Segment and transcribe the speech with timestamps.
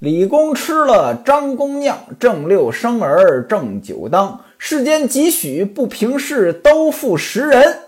[0.00, 7.80] 李公吃了，张公酿，正六生儿正九当，世间几许不平事，都付时人。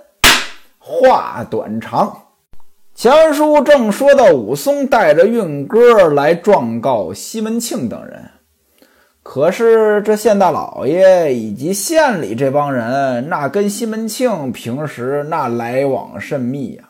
[0.79, 2.25] 话短长，
[2.95, 8.29] 前书正说到武松带着运哥来状告西门庆等人，
[9.23, 16.85] 可是这县大老爷以及县里这帮人，那跟西门庆平时那来往甚密呀，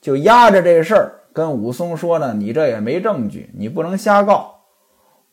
[0.00, 1.19] 就压着这事儿。
[1.32, 4.56] 跟武松说呢，你这也没证据，你不能瞎告。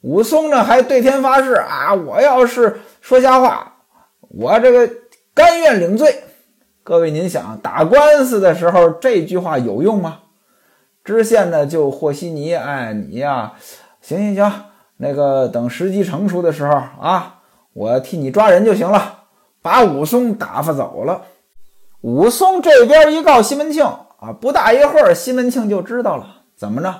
[0.01, 3.77] 武松呢还对天发誓啊，我要是说瞎话，
[4.29, 4.89] 我这个
[5.33, 6.23] 甘愿领罪。
[6.83, 10.19] 各位您想，打官司的时候这句话有用吗？
[11.03, 13.53] 知县呢就和稀泥，哎，你呀，
[14.01, 14.65] 行行行，
[14.97, 17.39] 那个等时机成熟的时候啊，
[17.73, 19.23] 我替你抓人就行了，
[19.61, 21.23] 把武松打发走了。
[22.01, 23.85] 武松这边一告西门庆。
[24.17, 26.43] 啊，不大一会儿，西门庆就知道了。
[26.55, 26.93] 怎么着？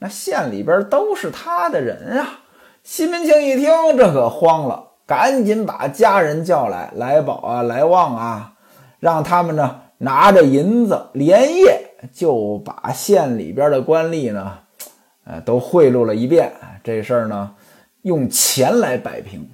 [0.00, 2.40] 那县里边都是他的人啊！
[2.84, 8.52] 西门庆一听，这可慌了，赶紧把家人叫来，来宝啊，来旺啊，
[9.00, 14.58] 让他们呢拿着银子，连夜就把县里边的官吏呢，
[15.24, 16.52] 呃，都贿赂了一遍。
[16.84, 17.54] 这事儿呢，
[18.02, 19.50] 用钱来摆平。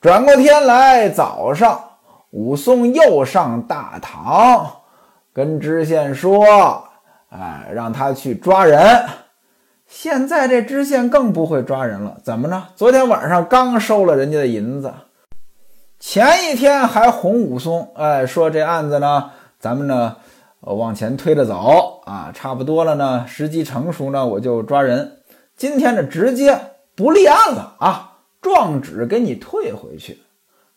[0.00, 1.82] 转过天来，早上，
[2.30, 4.83] 武松又上大堂。
[5.34, 6.86] 跟知县说，
[7.28, 9.04] 哎，让他去抓人。
[9.88, 12.68] 现在这知县更不会抓人了，怎么呢？
[12.76, 14.94] 昨天晚上刚收了人家的银子，
[15.98, 20.18] 前一天还哄武松，哎，说这案子呢，咱们呢
[20.60, 25.18] 往前推着走啊，差不多了呢，时机成熟呢，我就抓人。
[25.56, 26.56] 今天呢，直接
[26.94, 30.22] 不立案了啊，状纸给你退回去，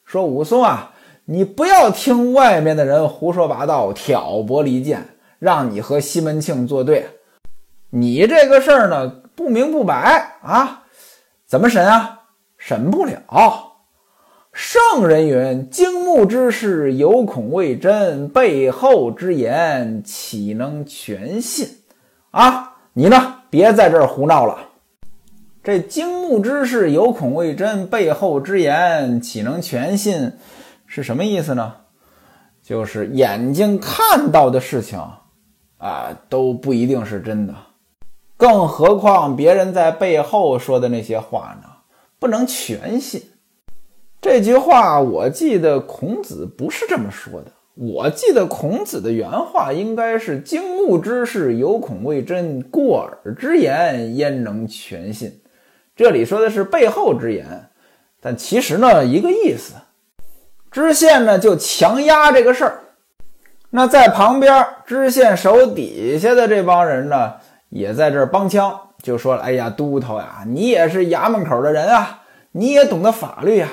[0.03, 0.93] 说武松啊。
[1.29, 5.05] 你不要听外面的人胡说八道、挑拨离间，
[5.39, 7.05] 让你和西门庆作对。
[7.89, 10.83] 你这个事儿呢，不明不白啊，
[11.45, 12.21] 怎么审啊？
[12.57, 13.73] 审不了。
[14.53, 21.67] 圣人云：“惊木之事，有恐未真；背后之言，岂能全信？”
[22.31, 24.69] 啊，你呢，别在这儿胡闹了。
[25.61, 30.31] 这惊木之事，有恐未真；背后之言，岂能全信？
[30.87, 31.75] 是什么意思呢？
[32.63, 34.99] 就是眼睛看到的事情，
[35.77, 37.53] 啊，都不一定是真的，
[38.35, 41.69] 更何况别人在背后说的那些话呢？
[42.19, 43.21] 不能全信。
[44.19, 55.39] 这句话我记得孔子不是这么说的，我记得孔子的原话应该是“惊目之事，有恐未真；过耳之言，焉能全信？”
[55.95, 57.69] 这里说的是背后之言，
[58.19, 59.73] 但其实呢，一个意思。
[60.77, 62.81] 知县呢就强压这个事儿，
[63.71, 67.33] 那在旁边知县手底下的这帮人呢
[67.69, 72.21] 也在这儿帮腔，就说了：“哎呀，都头呀，你也是衙门口的人啊，
[72.51, 73.69] 你也懂得法律呀。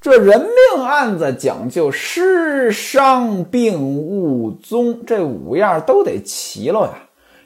[0.00, 0.40] 这人
[0.74, 6.92] 命案子讲究尸伤病物宗，这五样都得齐了呀。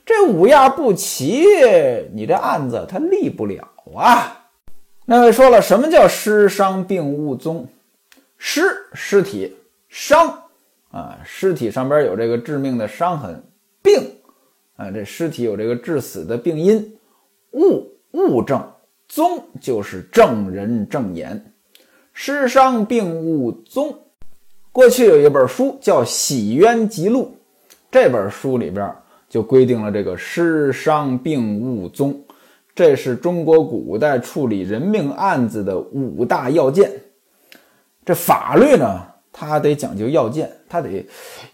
[0.04, 1.46] 这五样不齐，
[2.12, 3.66] 你这案子他立不了
[3.96, 4.42] 啊。”
[5.08, 7.66] 那位说了，什么叫尸伤病物宗？
[8.48, 8.62] 尸
[8.92, 9.56] 尸体
[9.88, 10.44] 伤
[10.92, 13.34] 啊，尸体上边有这个致命的伤痕；
[13.82, 14.00] 病
[14.76, 16.80] 啊，这尸体有这个致死的病因；
[17.50, 18.64] 物物证
[19.08, 21.52] 宗就是证人证言。
[22.12, 23.98] 尸伤病物宗，
[24.70, 27.36] 过去有一本书叫《洗冤集录》，
[27.90, 28.94] 这本书里边
[29.28, 32.24] 就规定了这个尸伤病物宗，
[32.76, 36.88] 这是中国古代处理人命案子的五大要件。
[38.06, 39.02] 这法律呢，
[39.32, 41.04] 它得讲究要件，它得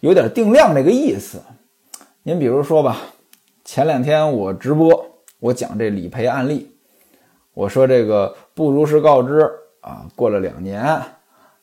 [0.01, 1.41] 有点定量这个意思。
[2.25, 2.99] 您比如说吧，
[3.65, 5.07] 前两天我直播，
[5.41, 6.71] 我讲这理赔案例，
[7.55, 10.83] 我说这个不如实告知啊，过了两年，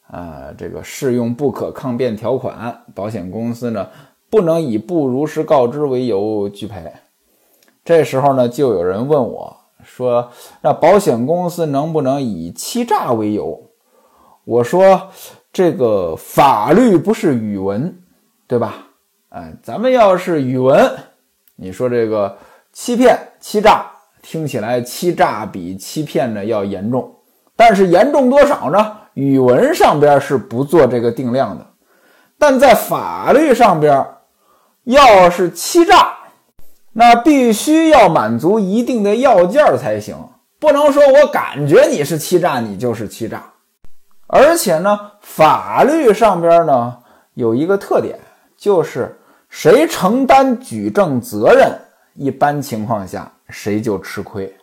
[0.07, 3.87] 啊，这个适用不可抗辩条款，保险公司呢
[4.31, 6.91] 不能以不如实告知为由拒赔。
[7.85, 10.31] 这时候呢，就有人问我说，
[10.63, 13.68] 那保险公司能不能以欺诈为由？
[14.49, 15.11] 我说，
[15.53, 17.95] 这个法律不是语文，
[18.47, 18.77] 对吧？
[19.29, 20.91] 哎，咱们要是语文，
[21.55, 22.35] 你说这个
[22.73, 23.85] 欺骗、欺诈，
[24.23, 27.13] 听起来欺诈比欺骗呢要严重，
[27.55, 28.97] 但是严重多少呢？
[29.13, 31.63] 语文上边是不做这个定量的，
[32.39, 34.03] 但在法律上边，
[34.85, 36.11] 要是欺诈，
[36.93, 40.17] 那必须要满足一定的要件才行，
[40.59, 43.43] 不能说我感觉你是欺诈，你就是欺诈。
[44.31, 46.95] 而且呢，法律上边呢
[47.33, 48.19] 有一个特点，
[48.55, 49.17] 就是
[49.49, 51.75] 谁承担举证责任，
[52.13, 54.55] 一般情况下谁就吃亏。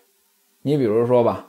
[0.62, 1.44] 你比如说吧，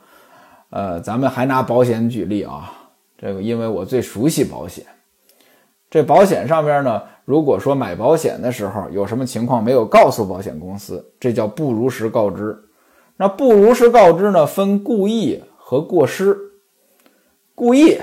[0.70, 2.72] 呃，咱们还拿保险举例啊，
[3.16, 4.84] 这个因为我最熟悉保险。
[5.88, 12.58] 这保险上边呢，如果说买保险的时候有什么情况没有告诉保险公司，这叫不如实告知。
[13.16, 16.36] 那不如实告知呢，分故意和过失。
[17.58, 17.98] 故意，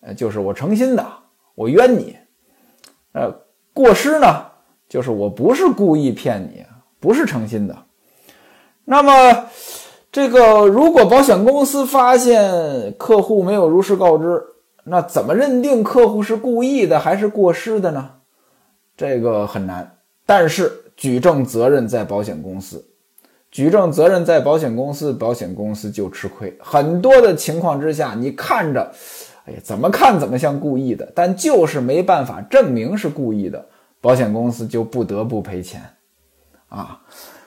[0.00, 1.04] 呃，就是我诚心的，
[1.56, 2.16] 我冤你。
[3.10, 3.34] 呃，
[3.74, 4.46] 过失呢，
[4.88, 6.64] 就是我不是故意骗你，
[7.00, 7.76] 不是诚心的。
[8.84, 9.46] 那么，
[10.12, 14.40] 这个如果保险公司发现客户没有如实告知，
[14.84, 18.10] 那怎么认定客户是故意的还是过失的呢？
[18.96, 22.91] 这个很难，但是举证责任在保险公司，
[23.52, 26.56] 举证责任在保险公司，保险公司就吃亏。
[26.58, 28.90] 很多的情况之下，你看着，
[29.44, 33.64] 哎呀，怎么看怎么像故意的，但就是没办法证明是故意的，
[34.00, 35.82] 保险公司就不得不赔钱，
[36.68, 36.98] 啊。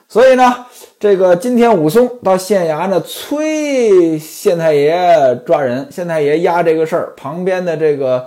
[0.08, 0.64] 所以呢，
[1.00, 8.24] 这个今天武松到县衙呢催县太爷抓人，县太爷压这个事儿，旁边的这个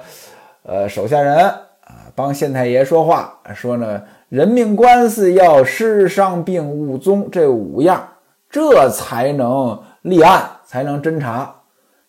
[0.64, 8.10] 呃手下人啊帮县太爷说话，说呢人命官司要尸伤病物宗这五样，
[8.48, 11.62] 这才能立案，才能侦查。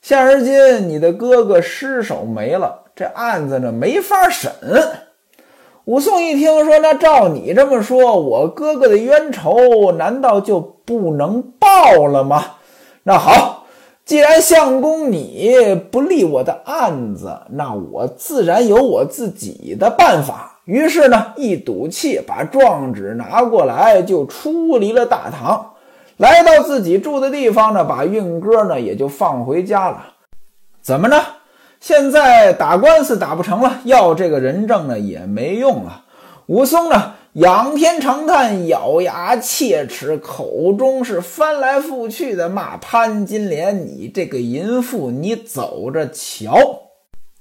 [0.03, 4.53] 现而今你的哥哥尸首没了，这案子呢没法审。
[5.87, 12.45] 武松一听说，那照你这么说，我哥哥的冤仇难道就不能报了吗？
[13.05, 13.65] 那好，
[14.05, 20.50] 既然相公你不立我的案子，那我自然有我自己的办法。
[20.65, 25.75] 于是呢，一赌气把状纸拿过来，就出离了大堂，
[26.17, 30.15] 来到自己住的地方呢，把运哥呢也就放回家了。
[30.81, 31.23] 怎么呢？
[31.81, 36.05] 现在打官司打不成了，要这个人证呢也没用了。
[36.47, 46.55] 武松呢仰天长叹，咬牙切齿，口中是翻来覆去的骂潘金莲：“你这个淫妇，你走着瞧！”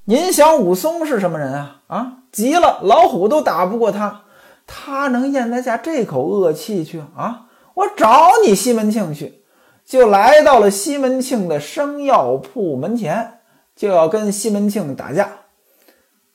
[0.06, 1.81] 您想武松是什么人啊？
[1.88, 4.21] 啊，急了，老虎都打不过他，
[4.65, 7.45] 他能咽得下这口恶气去啊？
[7.73, 9.43] 我找你西门庆去，
[9.85, 13.35] 就来到了西门庆的生药铺门前。
[13.75, 15.29] 就要跟西门庆打架，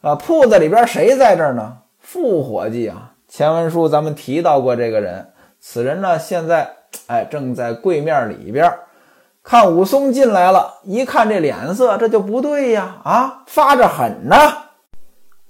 [0.01, 1.77] 啊，铺子里边谁在这儿呢？
[2.01, 5.29] 副伙计啊，前文书咱们提到过这个人，
[5.61, 6.71] 此人呢现在
[7.07, 8.73] 哎正在柜面里边，
[9.43, 14.37] 看武松进来了，一看这脸色，这就不对呀，啊，发着狠呢。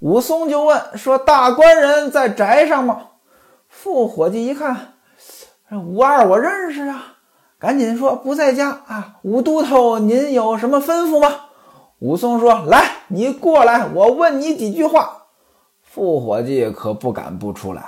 [0.05, 3.07] 武松就问说：“大官人在宅上吗？”
[3.67, 4.97] 副伙计一看，
[5.73, 7.15] 武二我认识啊，
[7.59, 9.17] 赶紧说不在家啊。
[9.23, 11.47] 武都头，您有什么吩咐吗？
[12.01, 15.23] 武松说：“来，你过来，我问你几句话。”
[15.81, 17.83] 副伙计可不敢不出来，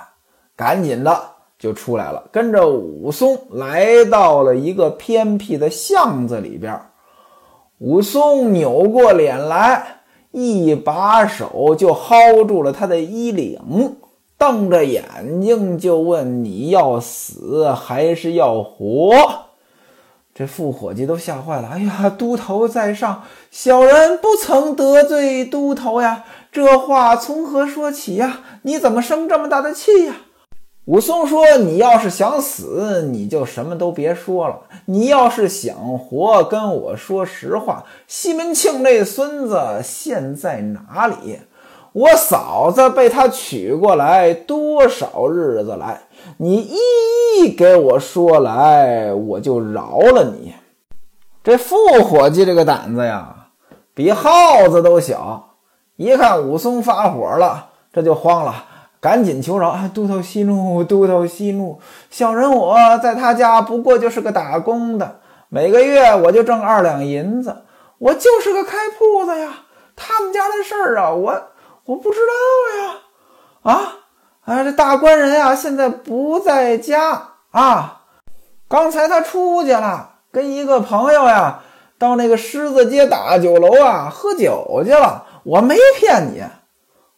[0.57, 1.21] 赶紧的
[1.59, 6.81] 就出来了，跟着武松来到了一个偏僻的巷子里边。
[7.77, 9.96] 武松扭过脸来，
[10.39, 13.97] 一把手就薅住了他的衣领，
[14.37, 19.17] 瞪着眼睛就问：“你要死还是要活？”
[20.37, 21.69] 这副伙计都吓坏了。
[21.69, 26.25] 哎呀，都头在上，小人不曾得罪都头呀。
[26.53, 28.41] 这话从何说起呀？
[28.61, 30.17] 你怎么生这么大的气呀？
[30.87, 34.55] 武松说：“你要是想死，你就什么都别说了；
[34.85, 37.85] 你要是想活，跟我说实话。
[38.07, 41.41] 西门庆那孙子现在哪里？
[41.93, 46.03] 我嫂子被他娶过来多少日子来？”
[46.39, 46.77] 你一
[47.41, 50.55] 一给我说来，我就饶了你。
[51.43, 53.49] 这副伙计这个胆子呀，
[53.93, 55.57] 比耗子都小。
[55.97, 58.66] 一看武松发火了，这就慌了，
[59.07, 61.79] 赶紧求饶：“啊，都头息怒，都头息怒。
[62.11, 67.57] 小人我在他家不过就是个打工的，每个月我就挣二两银子，
[67.99, 69.61] 我就是个开铺子呀。
[69.95, 71.41] 他们家的事儿啊，我
[71.85, 72.95] 我不知道呀。
[73.63, 73.93] 啊。”
[74.45, 78.03] 啊，这大官人呀，现在不在家啊。
[78.67, 81.61] 刚才他出去了，跟一个朋友呀，
[81.97, 85.25] 到那个狮子街大酒楼啊喝酒去了。
[85.45, 86.43] 我没骗你。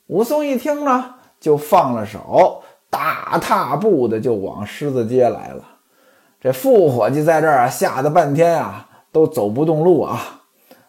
[0.07, 5.63] 武松一听呢，就放了手，大踏步的就往狮子街来了。
[6.41, 10.43] 这副伙计在这儿啊，吓得半天啊，都走不动路啊。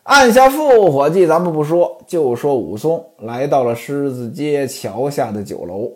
[0.03, 5.91] 按下副伙计，咱们不说，就说武松来到了狮子街桥下的酒楼。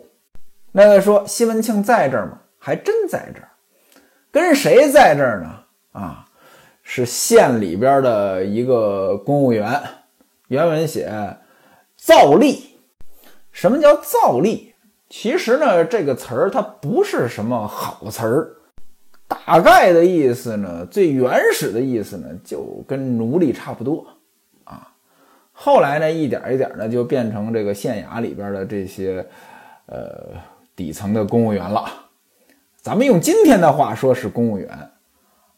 [0.72, 2.38] 那位说西门庆在这儿吗？
[2.58, 3.48] 还真在这儿，
[4.32, 5.50] 跟谁在这儿呢？
[5.92, 6.24] 啊，
[6.82, 9.80] 是县里边的一个公务员。
[10.48, 11.10] 原文写
[11.96, 12.73] 造吏。
[13.54, 14.72] 什么叫造吏？
[15.08, 18.56] 其实呢，这个词儿它不是什么好词儿。
[19.28, 24.04] 大概的意思呢，最原始的意思呢，就跟奴隶差不多
[24.64, 24.92] 啊。
[25.52, 29.24] 后来呢，一点一点的就变成这个县衙里边的这些
[29.86, 30.34] 呃
[30.74, 31.88] 底层的公务员了。
[32.82, 34.68] 咱们用今天的话说，是公务员。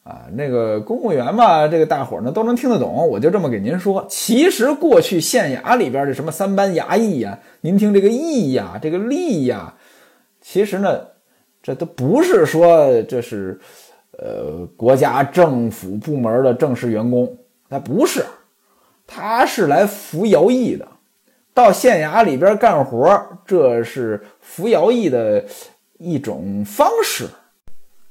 [0.06, 4.06] 啊，那个公务员嘛，这个大伙儿呢都能听得懂，我就这么给您说。
[4.08, 9.74] 其实过去县衙里边的什么三班衙役呀，您听这个役呀，这个吏呀，
[10.40, 11.00] 其实呢，
[11.60, 13.58] 这都不是说这是
[14.12, 17.36] 呃国家政府部门的正式员工，
[17.68, 18.24] 那不是，
[19.08, 20.86] 他是来服徭役的，
[21.52, 25.44] 到县衙里边干活，这是服徭役的
[25.98, 27.24] 一种方式。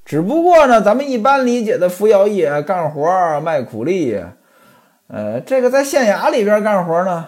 [0.05, 4.23] 只不过呢，咱们一般理解的服摇役干活卖苦力，
[5.07, 7.25] 呃，这个在县衙里边干活呢，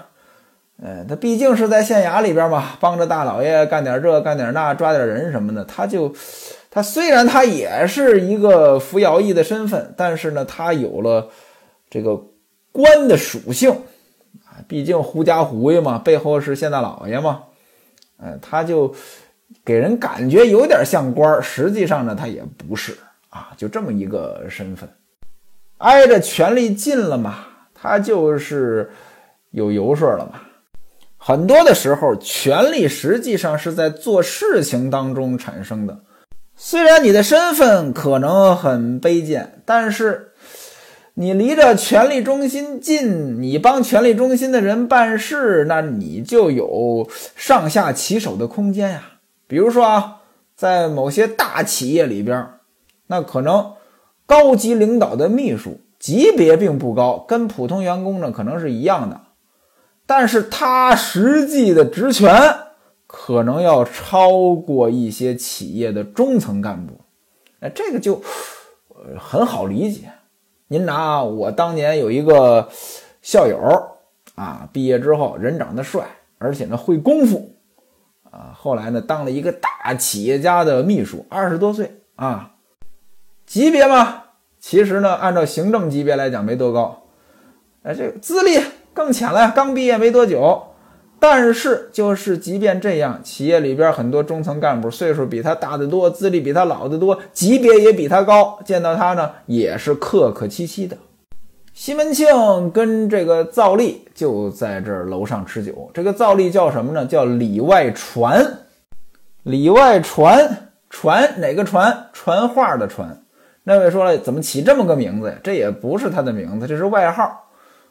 [0.84, 6.13] 呃，他毕竟是在县衙里边嘛，帮着大老爷干点这干点那，抓点人什么的，他就
[6.69, 11.29] 他虽然他也是一个服摇役的身份，但是呢，他有了
[11.89, 12.22] 这个
[12.72, 13.72] 官的属性
[14.46, 17.46] 啊，毕竟狐假虎威嘛，背后是县大老爷嘛，
[18.19, 18.93] 呃，他就。
[19.63, 22.98] 给人感觉有点像官儿，实际上呢，他也不是
[23.30, 24.89] 啊，就这么一个身份，
[25.77, 28.89] 挨着权力近了嘛，他就是
[29.51, 30.42] 有油水了嘛。
[31.18, 36.00] 很多的时候，权力实际上是在做事情当中产生的。
[36.56, 40.32] 虽然你的身份可能很卑贱，但是
[41.16, 49.04] 你离着权力中心近，你帮权力中心的人办事，那你就有上下其手的空间呀。
[49.48, 50.22] 比如说啊，
[50.56, 52.50] 在某些大企业里边，
[53.08, 53.74] 那可能
[54.25, 59.22] 高级领导的秘书级别并不高，跟普通员工呢可能是一样的，
[60.06, 62.56] 但是他实际的职权
[63.08, 67.00] 可能要超过一些企业的中层干部。
[67.60, 68.22] 那，这个就
[69.18, 70.12] 很好理解。
[70.68, 72.68] 您拿我当年有一个
[73.22, 73.58] 校友
[74.36, 76.06] 啊，毕业之后人长得帅，
[76.38, 77.50] 而且呢会功夫。
[78.31, 82.51] 啊，后来呢，当了一个大企业家的秘书，二十多岁啊，
[83.46, 84.24] 级别嘛，
[84.60, 87.03] 其实呢，按照行政级别来讲没多高，
[87.84, 88.60] 哎，这个资历
[88.93, 90.63] 更浅了，刚毕业没多久。
[91.19, 100.96] 但是就是即便这样，企业里边很多中层干部岁数比他大得多，资历比他老得多，级别也比他高，见到他呢也是客客气气的。
[101.77, 105.91] 西门庆跟这个赵吏就在这楼上吃酒。
[105.93, 107.05] 这个赵吏叫什么呢？
[107.05, 108.62] 叫里外传。
[109.43, 112.10] 里外传传哪个传？
[112.13, 113.22] 传话的传。
[113.63, 115.36] 那位说了，怎么起这么个名字呀？
[115.43, 117.48] 这也不是他的名字，这是外号。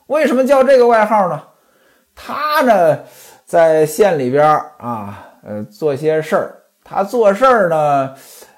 [0.08, 1.40] 为什么叫这个外号呢？
[2.16, 2.98] 他呢，
[3.44, 4.44] 在县里边
[4.78, 6.56] 啊，呃，做些事儿。
[6.82, 8.14] 他做事儿呢，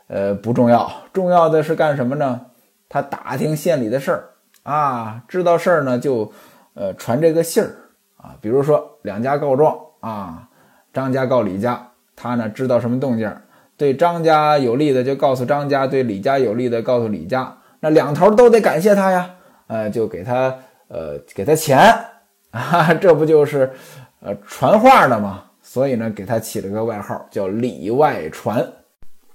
[0.06, 2.40] 呃，不重要，重要的是干什么呢？
[2.88, 4.24] 他打听县里的事儿。
[4.68, 6.30] 啊，知道事儿呢，就
[6.74, 7.74] 呃传这个信儿
[8.18, 8.36] 啊。
[8.42, 10.46] 比如说两家告状啊，
[10.92, 13.34] 张家告李家，他呢知道什么动静，
[13.78, 17.56] 对张家有利的就告诉张家，对李家有利的告诉李家。
[17.80, 19.30] 那两头都得感谢他呀，
[19.68, 20.54] 呃，就给他
[20.88, 21.78] 呃给他钱
[22.52, 23.72] 啊，这不就是
[24.20, 25.44] 呃传话的吗？
[25.62, 28.70] 所以呢，给他起了个外号叫里外传。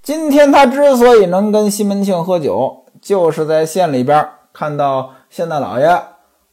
[0.00, 5.12] 今天他之所以能跟西门庆喝酒，就是在县里边看到。
[5.34, 6.00] 县大老爷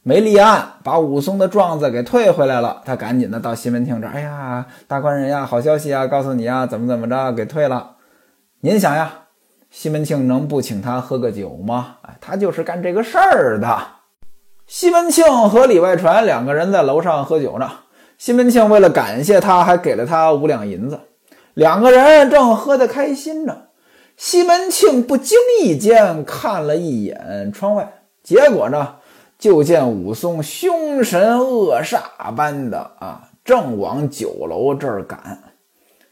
[0.02, 2.82] 没立案，把武松的状子给退回来了。
[2.84, 7.92] 他赶紧的到西门庆这儿，哎呀，大官人呀，好消息啊，告诉你啊，怎么怎么着，给退了。
[8.62, 9.12] 您想呀，
[9.70, 11.98] 西门庆能不请他喝个酒吗？
[12.02, 13.78] 哎，他就是干这个事儿的。
[14.66, 17.70] 西门庆和李外传两个人在楼上喝酒呢。
[18.18, 20.98] 西门庆为了感谢他，还给了他五两银子。
[21.54, 23.58] 两个人正喝得开心呢，
[24.16, 27.88] 西门庆不经意间看了一眼窗外。
[28.22, 28.96] 结果呢，
[29.38, 35.42] 就见武松凶神恶煞般的啊，正往酒楼这儿赶。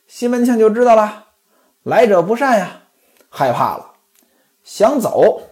[0.06, 1.26] 西门庆就知道了，
[1.84, 2.82] 来者不善呀，
[3.28, 3.92] 害怕了，
[4.64, 5.42] 想走，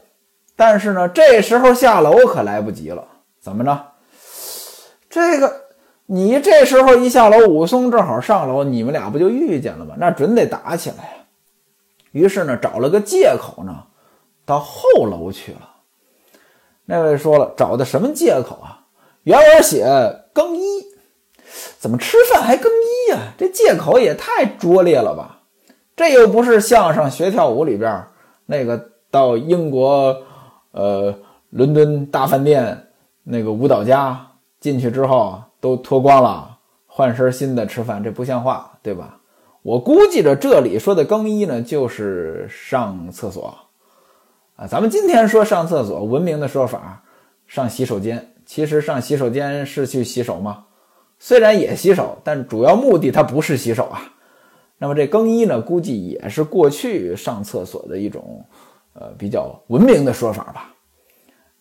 [0.56, 3.06] 但是呢，这时候下楼可来不及了。
[3.40, 3.92] 怎么着？
[5.08, 5.68] 这个
[6.06, 9.94] 你这时候一下楼，武松正好上楼，你们俩不就遇见了吗？
[9.96, 11.12] 那准得打起来呀。
[12.10, 13.84] 于是呢，找了个借口呢，
[14.44, 15.67] 到后楼去了。
[16.90, 18.86] 那位说了，找的什么借口啊？
[19.24, 19.84] 原文写
[20.32, 20.62] 更衣，
[21.78, 23.34] 怎么吃饭还更衣呀？
[23.36, 25.42] 这借口也太拙劣了吧！
[25.94, 28.02] 这又不是相声学跳舞里边
[28.46, 30.16] 那个到英国，
[30.70, 31.14] 呃，
[31.50, 32.86] 伦敦大饭店
[33.22, 34.26] 那个舞蹈家
[34.58, 39.18] 进去之后都脱光了，换身新的吃饭，这不像话，对吧？
[39.60, 43.54] 我估计着这里说的更衣呢，就是上厕所。
[44.58, 44.66] 啊。
[44.66, 47.02] 咱们今天说上厕所，文明的说法，
[47.46, 48.34] 上洗手间。
[48.44, 50.64] 其实上洗手间是去洗手吗？
[51.18, 54.02] 虽然也洗手，但主要目的它不是洗手啊。
[54.78, 58.44] 那么这更衣呢，估计也是过去上厕所的一种，
[58.94, 60.72] 呃，比较文明的说法吧。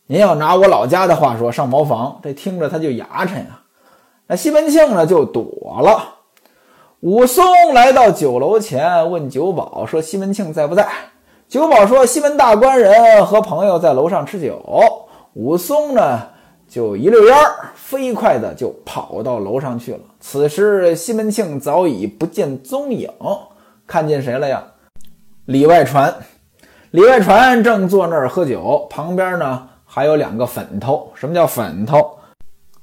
[0.05, 3.61] 您要拿我老家的话说，上茅房，这听着他就牙碜呀。
[4.27, 6.15] 那西门庆呢就躲了。
[7.01, 10.87] 武松来到酒楼前，问酒保说：“西门庆在不在？”
[11.47, 14.61] 酒保说：“西门大官人和朋友在楼上吃酒。”
[15.33, 16.21] 武松呢
[16.67, 19.99] 就一溜烟儿，飞快的就跑到楼上去了。
[20.19, 23.09] 此时西门庆早已不见踪影，
[23.85, 24.61] 看见谁了呀？
[25.45, 26.13] 李外传。
[26.91, 29.69] 李外传正坐那儿喝酒，旁边呢。
[29.89, 32.17] 还有两个粉头，什么叫粉头？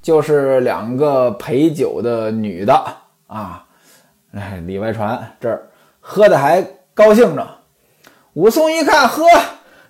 [0.00, 2.74] 就是两个陪酒的女的
[3.26, 3.66] 啊。
[4.32, 5.68] 哎，李外传这儿
[6.00, 7.46] 喝的还高兴着。
[8.34, 9.24] 武松一看，呵，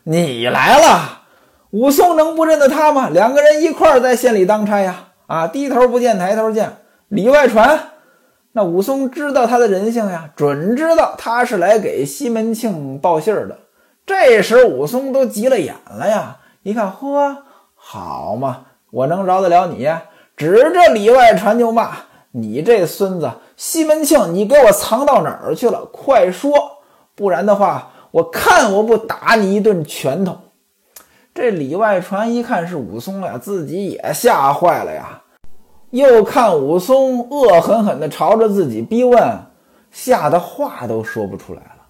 [0.03, 1.23] 你来了。
[1.71, 3.09] 武松能不认得他吗？
[3.11, 5.07] 两个人一块儿在县里当差呀。
[5.27, 6.77] 啊，低头不见抬头见。
[7.09, 7.93] 里外传，
[8.53, 13.57] 那武松知道他的人性呀，准知道他是来给西门庆报信儿的。
[14.05, 16.37] 这时武松都急了眼了呀。
[16.63, 19.89] 一看，呵，好嘛，我能饶得了你？
[20.37, 21.93] 指着里外传就骂
[22.33, 25.87] ：“你这孙子，西门庆，你给我藏到哪儿去了？
[25.91, 26.53] 快说，
[27.15, 30.39] 不然的话，我看我不打你一顿拳头。”
[31.35, 35.23] 这里外传一看是武松呀，自己也吓坏了呀。
[35.91, 39.47] 又看武松恶狠狠地朝着自己逼问，
[39.91, 41.87] 吓得话都说不出来了。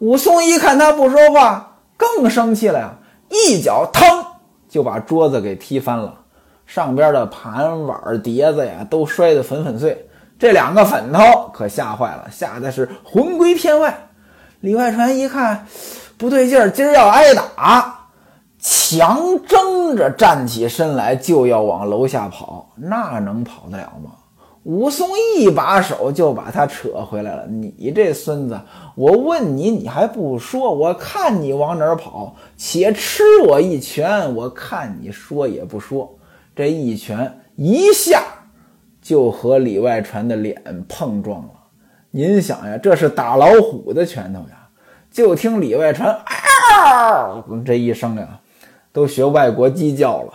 [0.00, 2.92] 武松一看他不说话，更生气了呀。
[3.30, 4.06] 一脚腾
[4.68, 6.20] 就把桌子给踢翻了，
[6.66, 10.06] 上边的盘碗碟子呀都摔得粉粉碎。
[10.38, 14.10] 这两个粉头可吓坏了，吓得是魂归天外。
[14.60, 15.66] 李外传一看
[16.16, 18.08] 不对劲儿，今儿要挨打，
[18.58, 24.12] 强争着站起身来就要往楼下跑，那能跑得了吗？
[24.64, 27.46] 武松一把手就把他扯回来了。
[27.46, 28.60] 你这孙子，
[28.96, 30.74] 我问你，你还不说？
[30.74, 32.34] 我看你往哪儿跑？
[32.56, 34.34] 且吃我一拳！
[34.34, 36.18] 我看你说也不说。
[36.56, 38.24] 这一拳一下
[39.00, 41.50] 就和里外传的脸碰撞了。
[42.16, 44.68] 您想呀，这是打老虎的拳头呀！
[45.12, 48.40] 就听里外传啊这一声呀，
[48.90, 50.32] 都学外国鸡叫了。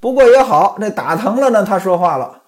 [0.00, 2.42] 不过也好，这打疼了呢，他说话了。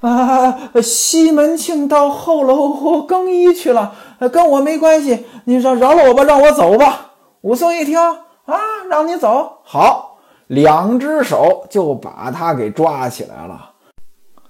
[0.00, 0.58] 啊！
[0.80, 3.94] 西门庆到后楼更衣去了，
[4.32, 5.26] 跟我没关系。
[5.44, 7.10] 你饶饶了我吧，让我走吧。
[7.42, 8.56] 武松一听，啊，
[8.88, 10.16] 让你走，好，
[10.46, 13.72] 两只手就把他给抓起来了。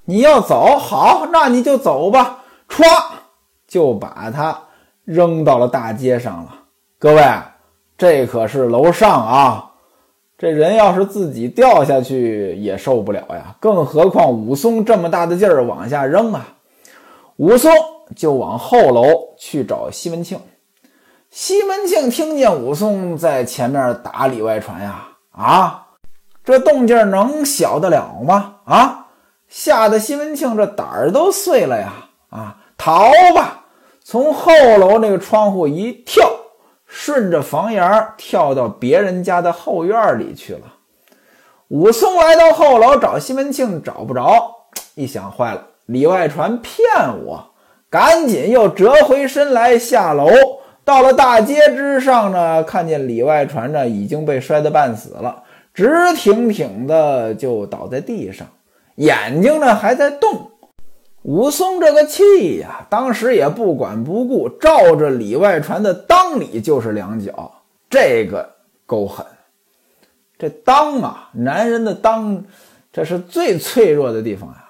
[0.05, 2.45] 你要走，好，那你就走吧。
[2.69, 2.85] 歘，
[3.69, 4.59] 就把他
[5.05, 6.55] 扔到了大街上了。
[6.99, 7.23] 各位，
[7.97, 9.65] 这可是楼上啊。
[10.37, 16.55] 这人要是自己掉下去也受不了呀，更何况武松这么大的劲儿往下扔啊！
[17.39, 17.73] 武松
[18.15, 19.03] 就往后楼
[19.37, 20.41] 去找西门庆。
[21.29, 25.87] 西门庆听见武松在前面打里外传呀，啊，
[26.45, 28.59] 这动静能小得了吗？
[28.65, 29.07] 啊，
[29.49, 31.93] 吓得西门庆这胆儿都碎了呀！
[32.31, 33.58] 啊，逃吧，
[34.11, 36.27] 从后楼那个窗户一跳。
[36.91, 40.61] 顺着房檐跳到别人家的后院里去了。
[41.69, 44.25] 武松来到后楼找西门庆，找不着，
[44.95, 46.83] 一想坏了，里外传骗
[47.27, 47.51] 我，
[47.91, 50.31] 赶紧又折回身来下楼。
[50.83, 55.43] 到了大街之上呢，看见里外传呢已经被摔得半死了，
[55.75, 58.47] 直挺挺的就倒在地上，
[58.95, 60.53] 眼睛呢还在动。
[61.23, 68.55] 武松这个气呀，当时也不管不顾，照着里外传的裆里就是两脚，这个
[68.87, 69.27] 够狠。
[70.39, 72.45] 这裆啊，男人的裆，
[72.93, 74.65] 这是最脆弱的地方呀。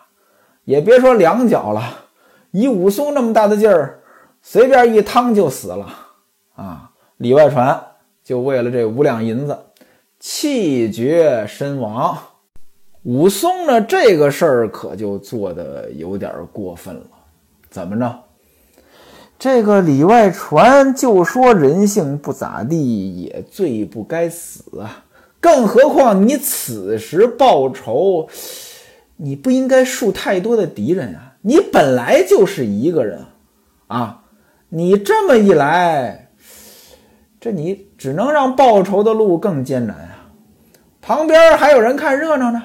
[0.64, 2.06] 也别说两脚了，
[2.50, 4.00] 以武松那么大的劲儿，
[4.42, 5.86] 随便一趟就死了
[6.56, 6.90] 啊！
[7.18, 7.82] 里外传
[8.24, 9.58] 就为了这五两银子，
[10.18, 12.18] 气绝身亡。
[13.04, 17.02] 武松呢，这个事儿可就做的有点过分了。
[17.70, 18.24] 怎么着？
[19.38, 25.04] 这个里外传就说人性不咋地，也罪不该死啊。
[25.40, 28.28] 更何况你此时报仇，
[29.16, 31.34] 你不应该树太多的敌人啊。
[31.42, 33.24] 你本来就是一个人
[33.86, 34.24] 啊，
[34.70, 36.30] 你这么一来，
[37.40, 40.30] 这你只能让报仇的路更艰难啊。
[41.00, 42.60] 旁边还有人看热闹呢。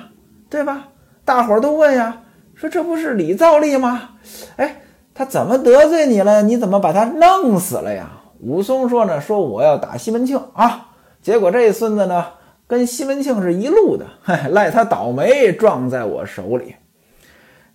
[0.53, 0.89] 对吧？
[1.25, 2.21] 大伙儿都问呀，
[2.53, 4.11] 说这不是李造立吗？
[4.55, 6.43] 哎，他怎么得罪你了？
[6.43, 8.07] 你怎么把他弄死了呀？
[8.39, 10.89] 武松说呢，说我要打西门庆啊，
[11.23, 12.23] 结果这孙子呢，
[12.67, 14.05] 跟西门庆是一路的，
[14.51, 16.75] 赖他倒霉撞在我手里。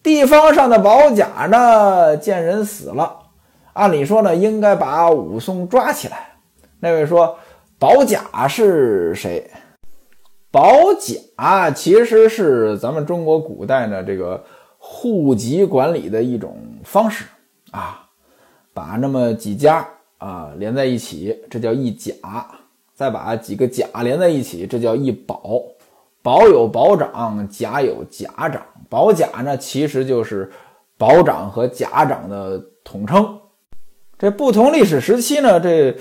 [0.00, 3.12] 地方上的保甲呢，见人死了，
[3.72, 6.28] 按理说呢，应该把武松抓起来。
[6.78, 7.36] 那位说，
[7.76, 9.50] 保甲是谁？
[10.58, 14.44] 保甲其实是咱们中国古代呢这个
[14.76, 17.26] 户籍管理的一种方式
[17.70, 18.08] 啊，
[18.74, 22.12] 把那么几家啊连在一起，这叫一甲；
[22.92, 25.62] 再把几个甲连在一起，这叫一保。
[26.22, 28.60] 保有保长，甲有甲长。
[28.88, 30.50] 保甲呢，其实就是
[30.96, 33.38] 保长和甲长的统称。
[34.18, 35.96] 这不同历史时期呢，这。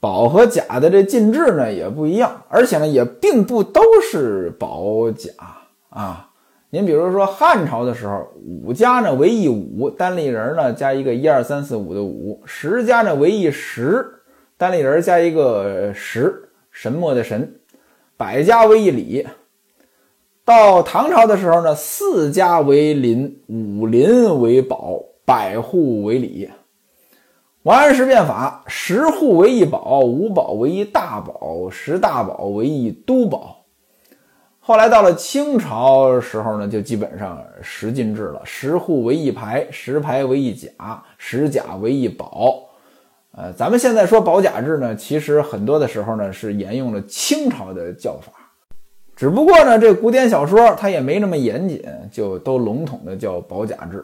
[0.00, 5.30] 宝和甲的这进制呢也不一样，而且呢也并不都是宝甲
[5.90, 6.30] 啊。
[6.70, 14.06] 您比如说汉朝的时候，五家呢为一五，单立人呢加一个一二三四五的五；十家呢为一十，
[14.56, 17.42] 单立人加一个十，神墨的神；
[18.16, 19.26] 百家为一里。
[20.44, 26.48] 到唐朝的时候呢，四家为邻，五邻为保，百户为里。
[27.64, 33.66] 王安石变法，十户为一保，五保为一大保，十大保为一都保。
[34.60, 40.70] 后来到了清朝时候呢，就基本上十进制了，十户为一排，十排为一甲，
[41.18, 42.62] 十甲为一保。
[43.32, 48.32] 呃，咱们现在说保甲制呢，其实很多的时候呢是沿用了清朝的叫法，
[49.14, 54.02] 只不过呢这古典小说它也没那么严谨，就都笼统的叫保甲制。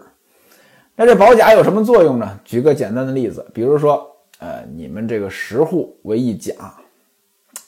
[0.98, 2.40] 那这保甲有什么作用呢？
[2.42, 6.54] 举个简单的例子，比如说，呃，你们这个十户为一甲，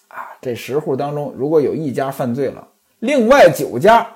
[0.09, 2.67] 啊，这十户当中如果有一家犯罪了，
[3.01, 4.15] 另外九家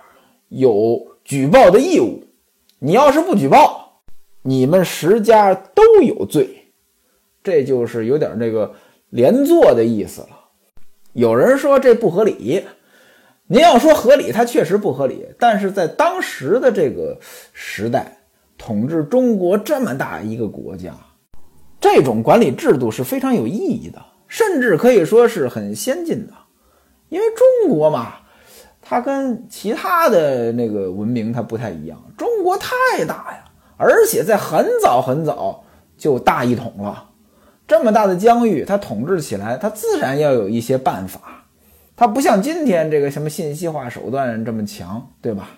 [0.48, 2.24] 有举报的义务，
[2.78, 4.00] 你要是不举报，
[4.40, 6.72] 你们十家都有罪，
[7.44, 8.74] 这就是有点这个
[9.10, 10.28] 连坐的意思了。
[11.12, 12.64] 有人说这不合理，
[13.46, 17.18] 您要说合理，它确实不合理，但是在当时的这个
[17.52, 18.20] 时代。
[18.64, 20.94] 统治中国这么大一个国家，
[21.80, 26.32] 这种管理制度是非常有意义的，甚至可以说是很先进的。
[27.08, 28.12] 因为中国嘛，
[28.80, 32.00] 它跟其他的那个文明它不太一样。
[32.16, 33.44] 中国太大呀，
[33.76, 35.64] 而且在很早很早
[35.98, 37.08] 就大一统了。
[37.66, 41.20] 这么大的疆域，它统治起来，它自然要有一些办法。
[41.96, 45.50] 它不像今天这个什么信息化手段这么强，对吧？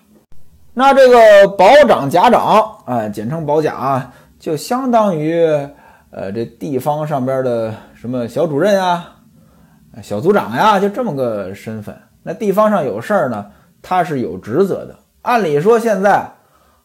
[0.77, 5.41] 那这个保长、甲长啊，简称保甲啊，就相当于
[6.11, 9.15] 呃这地方上边的什么小主任啊、
[10.03, 11.97] 小组长呀，就这么个身份。
[12.23, 13.49] 那地方上有事儿呢，
[13.81, 14.93] 他是有职责的。
[15.21, 16.29] 按理说现在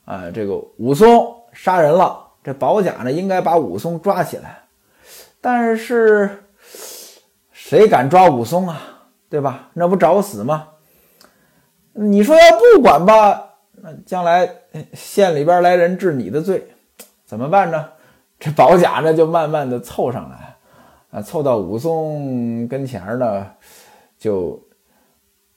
[0.04, 4.60] 啊，这个武松杀人了，这保甲呢应该把武松抓起来，
[5.40, 6.30] 但是
[7.50, 8.80] 谁敢抓武松啊？
[9.28, 9.68] 对吧？
[9.74, 10.68] 那不找死吗？
[11.92, 13.48] 你说要不管吧？
[13.82, 14.48] 那将来
[14.92, 16.66] 县里边来人治你的罪，
[17.24, 17.88] 怎么办呢？
[18.38, 20.56] 这保甲呢就慢慢的凑上来，
[21.10, 23.46] 啊，凑到武松跟前呢，
[24.18, 24.62] 就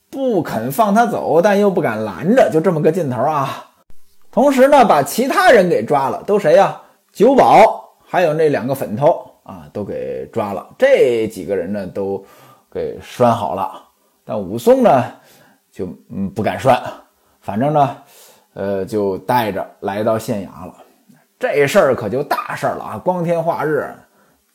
[0.09, 3.71] 不肯放他走，但又不敢拦着，就这么个劲头啊。
[4.31, 6.81] 同时呢，把其他人给抓了，都谁呀？
[7.12, 10.67] 九保还有那两个粉头啊，都给抓了。
[10.77, 12.23] 这几个人呢，都
[12.71, 13.83] 给拴好了，
[14.23, 15.05] 但武松呢，
[15.71, 16.81] 就嗯不敢拴。
[17.39, 17.97] 反正呢，
[18.53, 20.75] 呃，就带着来到县衙了。
[21.39, 22.97] 这事儿可就大事儿了啊！
[22.97, 23.93] 光天化日，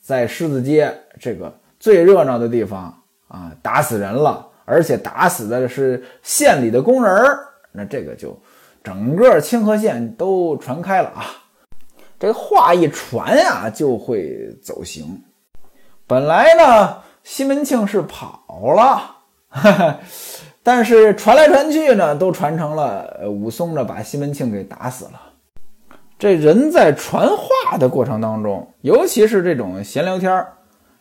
[0.01, 2.91] 在狮子街这个最热闹的地方
[3.27, 7.45] 啊，打死人了，而且打死的是县里的工人儿。
[7.71, 8.35] 那这个就
[8.83, 11.25] 整个清河县都传开了啊！
[12.17, 15.21] 这话一传呀，就会走形。
[16.07, 18.43] 本来呢，西门庆是跑
[18.75, 19.17] 了。
[19.49, 19.99] 哈哈。
[20.61, 25.21] 但是传来传去呢，都传成了武松呢把西门庆给打死了。
[26.17, 30.45] 这人在传话的过程当中，尤其是这种闲聊天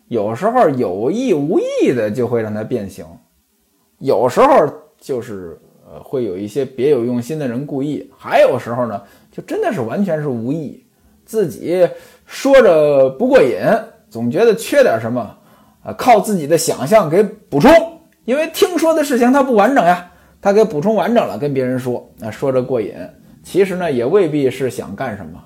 [0.06, 3.04] 有时候有意无意的就会让他变形，
[3.98, 4.64] 有时候
[4.98, 10.86] 就是呃会有一些别有用心的人故意，还有时候呢就真的是完全是无意，
[11.26, 11.86] 自己
[12.24, 13.58] 说着不过瘾，
[14.08, 15.36] 总觉得缺点什么
[15.82, 17.97] 啊，靠自己的想象给补充。
[18.28, 20.06] 因为听说的事情它不完整呀，
[20.42, 22.94] 他给补充完整了，跟别人说，那说着过瘾。
[23.42, 25.42] 其实呢，也未必是想干什么，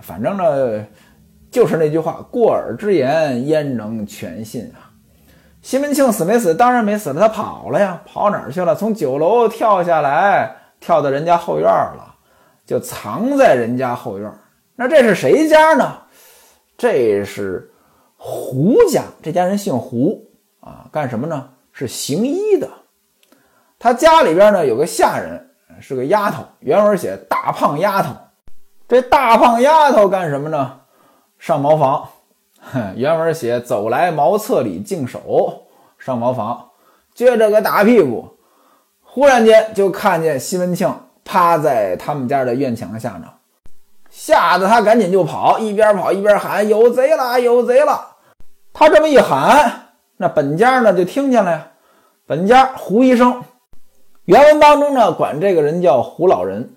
[0.00, 0.84] 反正呢，
[1.48, 4.90] 就是那句话，过耳之言焉能全信啊？
[5.62, 6.52] 西门庆死没死？
[6.56, 8.74] 当然没死了，他跑了呀，跑哪儿去了？
[8.74, 12.16] 从九楼跳下来，跳到人家后院了，
[12.66, 14.28] 就藏在人家后院。
[14.74, 15.98] 那这是谁家呢？
[16.76, 17.70] 这是
[18.16, 20.28] 胡家，这家人姓胡。
[20.58, 21.48] 啊，干什么呢？
[21.72, 22.68] 是行医的。
[23.78, 28.10] 他家里边呢有个下人，是个丫头，原文写大胖丫头。
[28.86, 30.80] 这大胖丫头干什么呢？
[31.38, 32.08] 上茅房。
[32.94, 35.64] 原文写走来茅厕里净手，
[35.98, 36.70] 上茅房，
[37.16, 38.36] 撅着个大屁股，
[39.02, 43.26] 忽然间就看见西门庆趴在他们家的院墙下呢，
[44.08, 48.18] 吓得他赶紧就跑，一边跑一边喊：“有贼了，有贼了！”
[48.72, 49.81] 他这么一喊，
[50.22, 51.66] 那本家呢就听见了呀。
[52.26, 53.42] 本家胡医生，
[54.24, 56.76] 原文当中呢管这个人叫胡老人。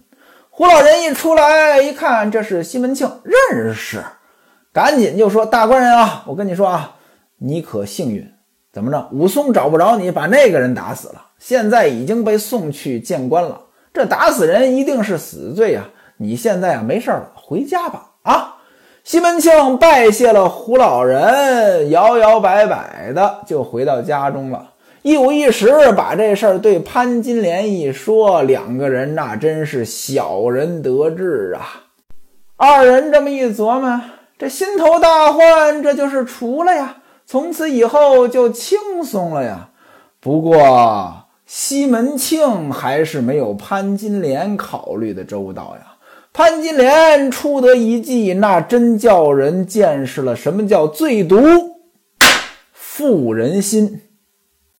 [0.49, 4.03] 胡老人一出来一看，这是西门庆，认识，
[4.73, 6.95] 赶紧就说：“大官人啊，我跟你说啊，
[7.37, 8.27] 你可幸运，
[8.73, 9.09] 怎么着？
[9.11, 13.61] 武松找不着你，把那个人打死了，现在已经被送去见官了。
[13.93, 15.83] 这打死人一定是死罪呀！
[16.17, 18.54] 你现在啊没事了，回家吧。”啊。
[19.05, 24.71] 西门庆拜谢了胡老人，摇摇摆摆的就回到家中了。
[25.03, 31.83] 一五一十把这事儿对潘金莲一说，两个人那真是小人得志啊。
[32.57, 34.01] 二人这么一琢磨，
[34.39, 39.69] 这心头大患这就是除了呀，从此以后就轻松了呀。
[40.19, 45.91] 不过西门庆还是没有潘金莲考虑的周到呀。
[46.37, 51.41] 潘金莲出得一计，那真叫人见识了什么叫最毒
[52.73, 54.01] 妇人心。